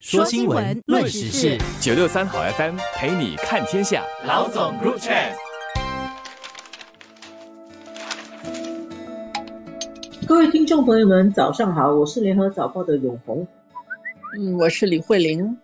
[0.00, 4.02] 说新闻，论时事，九六三好 FM 陪你看天下。
[4.26, 5.34] 老总 Group Chat，
[10.26, 13.46] 各位听众朋友们，早上好，我是联合早报的永红。
[14.38, 15.58] 嗯，我是李慧玲。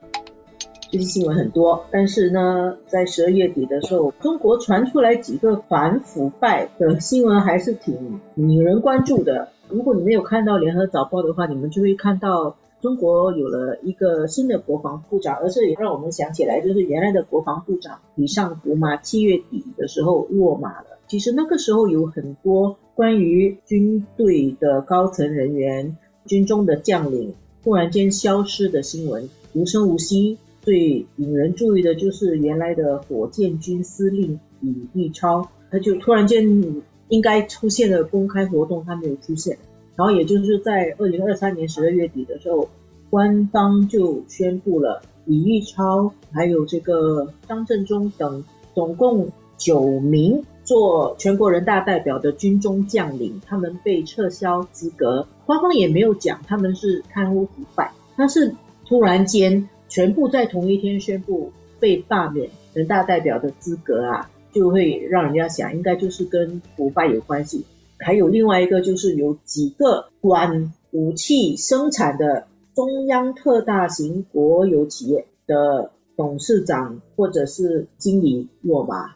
[0.91, 9.49] 最近新闻很多，但是呢，在十二月底的时候，中国传出来几个反腐败的新闻，还是挺引人关注的。
[9.71, 12.55] 如果你没有看到联合早报的话，你们就会看到。
[12.81, 20.99] 中国有了一个新的国防部长，而这也让我们想起来，就是原来的国防部长李尚福嘛，七月底的时候落马了。
[21.09, 30.39] 其实那个时候有很多关于军队的高层人员、军中的将领突然间消失的新闻，无声无息。
[30.63, 39.59] 最引人注意的就是原来的火箭军司令李立超，他就突然间应该出现了公开活动，他没有出现。
[39.97, 42.69] 然后也就是在二零二三年十二月底的时候，
[43.11, 48.45] 官方就宣布了李玉超还有这个张振中等
[48.75, 55.27] 总共九名做全国人大代表的军中将领，他们被撤销资格。
[55.47, 67.65] 官方也没有讲他们是贪污腐败，但是突然间全部在同一天宣布被罢免人大代表的资格啊，就会让人家想，应该就是跟腐败有关系。
[67.99, 79.15] 还有另外一个，就是有几个管武器生产的中央特大型国有企业的董事长或者是经理落马。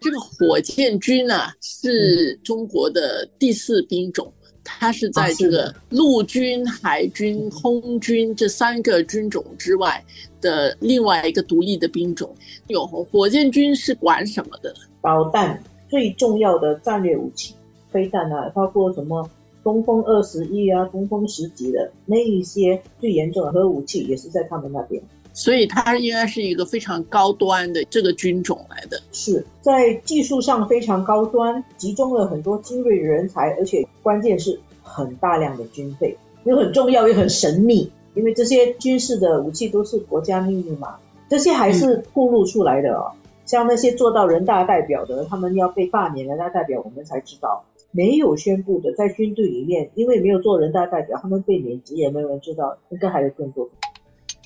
[0.00, 4.32] 这个火箭军啊，是中国的第四兵种，
[4.62, 10.04] 它是在这个陆军、海军、空军这三个军种之外
[10.40, 12.32] 的另外一个独立的兵种。
[12.68, 14.72] 有火箭军是管什么的？
[15.02, 17.54] 导弹最重要的战略武器。
[17.90, 19.28] 飞弹啊，包括什么
[19.62, 25.02] 东风二十一啊、东风十级的那一些最严重的核武器，也是在他们那边。
[25.34, 40.96] 所以它应该是一个非常高端的这个军种来的，是在技术上非常高端，集中了很多精锐人才，而且关键是很大量的军费，又很重要又很神秘，因为这些军事的武器都是国家秘密嘛，
[41.28, 43.12] 这些还是透露出来的哦。
[43.46, 47.62] 像那些做到人大代表的，他们要被罢免人大代表，我们才知道。
[47.90, 52.76] 没有宣布的，在军队里面，因为没有做人大代表，他们被免职，也没有人知道。
[52.90, 53.68] 应该还有更多。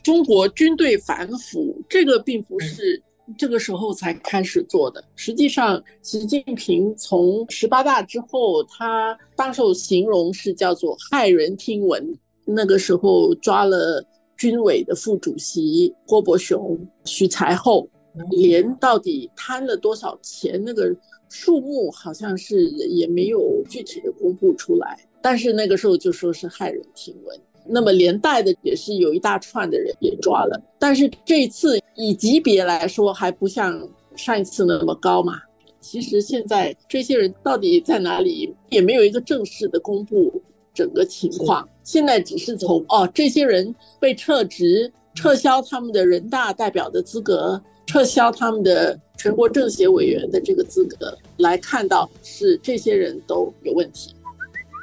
[0.03, 3.01] 中国军队反腐，这个并不是
[3.39, 5.05] 这个时候才开始做的。
[5.15, 12.19] 实际上，习近平从十八大之后，他当受形容是叫做骇人听闻。
[12.45, 14.05] 那个时候抓了
[14.37, 17.89] 军委的副主席郭伯雄、徐才厚，
[18.31, 20.95] 连到底贪了多少钱，那个。
[21.35, 27.41] 数目好像是也没有具体的公布出来，但是那个时候就说是骇人听闻。
[27.67, 35.41] 那么连带的也是有一大串的人也抓了，但是这次以级别来说还不像上一次那么高嘛。
[35.81, 40.39] 其实现在这些人到底在哪里，也没有一个正式的公布
[40.75, 41.67] 整个情况。
[41.83, 47.61] 现在只是从哦，这些人被撤职，撤销他们的人大代表的资格。
[47.85, 54.15] 撤销他们的全国政协委员的这个资格，来看到是这些人都有问题。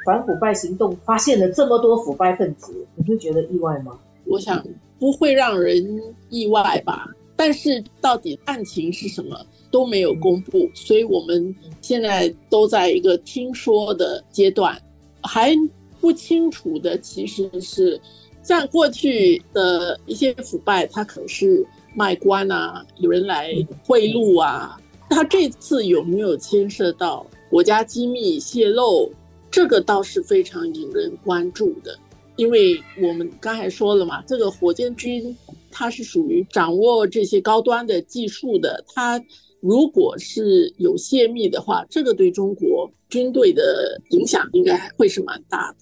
[0.04, 3.98] 反腐败行动发现了这么多腐败分子，你会觉得意外吗？
[4.26, 4.64] 我想
[4.98, 7.08] 不会让人意外吧。
[7.34, 14.80] 但是到底案情是什么都没有公布，所以我们现在都在一个听说的阶段，
[15.22, 15.52] 还
[16.00, 18.00] 不清楚的其实是
[18.42, 21.66] 像过去的一些腐败，它可是。
[21.92, 23.52] 卖官啊，有人来
[23.84, 29.12] 贿赂啊，他这次有没有牵涉到国家机密泄露？
[29.50, 31.98] 这个倒是非常引人关注的，
[32.36, 35.36] 因为我们刚才说了嘛，这个火箭军
[35.68, 39.20] 它是属于掌握这些高端的技术的，它
[39.58, 45.78] 如果是有泄密的话，这个对中国军队的影响应该会是蛮大的。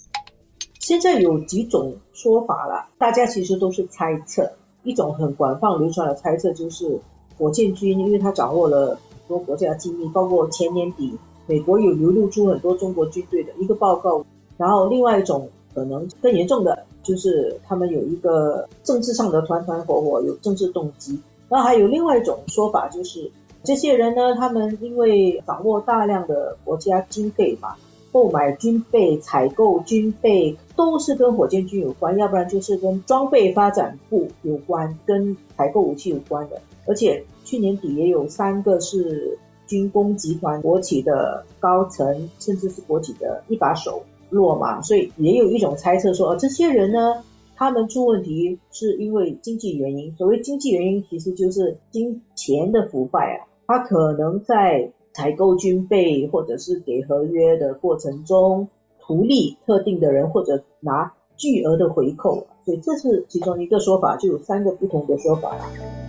[0.89, 4.51] 现在有几种说法了，大家其实都是猜测。
[4.85, 6.99] 一种很广泛流传的猜测就是，
[7.37, 11.13] 火箭军因为他掌握了很多国家机密，包括前年底
[11.47, 14.25] 美国有流露出很多中国军队的一个报告。
[14.57, 21.21] 然后另外一种可能更严重的就是他们有一个政治上的团团伙伙，有政治动机。
[21.51, 23.31] 然后还有另外一种说法就是，
[23.63, 27.75] 这些人呢，他们因为掌握大量的国家经费嘛。
[28.19, 36.61] 购买军备、采购军备都是跟火箭军有关，要不然就是跟装备发展部有关，跟采购武器有关的。
[36.85, 39.39] 而且去年底也有三个是
[39.69, 47.23] 军工集团国企的高层，甚至是国企的一把手落马，所以也有一种猜测说，这些人呢，
[47.55, 50.13] 他们出问题是因为经济原因。
[50.17, 53.47] 所谓经济原因，其实就是金钱的腐败啊。
[53.69, 58.69] 他可能在采购军备或者是给合约的过程中，
[59.01, 66.08] 图利特定的人或者拿巨额的回扣，所以这是其中一个说法，就有三个不同的说法啦。